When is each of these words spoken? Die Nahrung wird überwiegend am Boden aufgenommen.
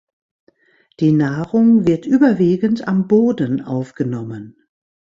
Die 0.99 1.11
Nahrung 1.11 1.85
wird 1.85 2.07
überwiegend 2.07 2.87
am 2.87 3.07
Boden 3.07 3.61
aufgenommen. 3.61 4.57